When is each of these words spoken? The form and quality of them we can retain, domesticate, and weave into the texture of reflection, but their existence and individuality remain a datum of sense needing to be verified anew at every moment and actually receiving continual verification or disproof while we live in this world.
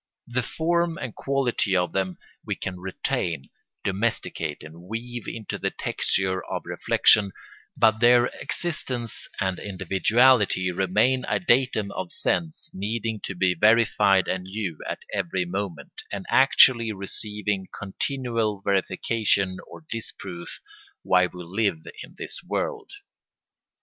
The 0.25 0.41
form 0.41 0.97
and 0.97 1.13
quality 1.13 1.75
of 1.75 1.91
them 1.93 2.17
we 2.43 2.55
can 2.55 2.79
retain, 2.79 3.51
domesticate, 3.83 4.63
and 4.63 4.81
weave 4.81 5.27
into 5.27 5.59
the 5.59 5.69
texture 5.69 6.43
of 6.43 6.63
reflection, 6.65 7.33
but 7.77 7.99
their 7.99 8.25
existence 8.39 9.27
and 9.39 9.59
individuality 9.59 10.71
remain 10.71 11.23
a 11.27 11.39
datum 11.39 11.91
of 11.91 12.11
sense 12.11 12.71
needing 12.73 13.19
to 13.25 13.35
be 13.35 13.53
verified 13.53 14.27
anew 14.27 14.79
at 14.89 15.03
every 15.13 15.45
moment 15.45 16.01
and 16.11 16.25
actually 16.31 16.91
receiving 16.91 17.67
continual 17.71 18.61
verification 18.61 19.59
or 19.67 19.85
disproof 19.87 20.61
while 21.03 21.29
we 21.31 21.43
live 21.43 21.85
in 22.01 22.15
this 22.17 22.41
world. 22.43 22.89